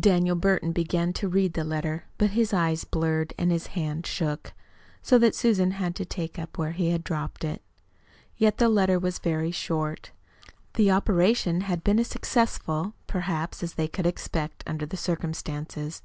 Daniel 0.00 0.34
Burton 0.34 0.72
began 0.72 1.12
to 1.12 1.28
read 1.28 1.52
the 1.52 1.62
letter, 1.62 2.02
but 2.18 2.30
his 2.30 2.52
eyes 2.52 2.82
blurred 2.82 3.32
and 3.38 3.52
his 3.52 3.68
hand 3.78 4.04
shook, 4.08 4.52
so 5.02 5.18
that 5.18 5.36
Susan 5.36 5.70
had 5.70 5.94
to 5.94 6.04
take 6.04 6.36
it 6.36 6.42
up 6.42 6.58
where 6.58 6.72
he 6.72 6.90
had 6.90 7.04
dropped 7.04 7.44
it. 7.44 7.62
Yet 8.36 8.58
the 8.58 8.68
letter 8.68 8.98
was 8.98 9.20
very 9.20 9.52
short. 9.52 10.10
The 10.74 10.90
operation 10.90 11.60
had 11.60 11.84
been 11.84 12.00
as 12.00 12.08
successful, 12.08 12.94
perhaps, 13.06 13.62
as 13.62 13.74
they 13.74 13.86
could 13.86 14.04
expect, 14.04 14.64
under 14.66 14.84
the 14.84 14.96
circumstances. 14.96 16.02